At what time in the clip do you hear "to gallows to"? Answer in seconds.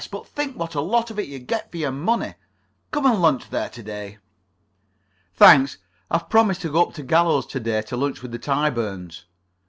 6.95-7.59